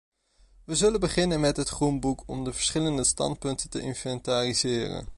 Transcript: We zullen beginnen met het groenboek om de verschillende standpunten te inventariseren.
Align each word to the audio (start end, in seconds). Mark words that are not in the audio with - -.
We 0.63 0.75
zullen 0.75 0.99
beginnen 0.99 1.39
met 1.39 1.57
het 1.57 1.69
groenboek 1.69 2.23
om 2.25 2.43
de 2.43 2.53
verschillende 2.53 3.03
standpunten 3.03 3.69
te 3.69 3.81
inventariseren. 3.81 5.07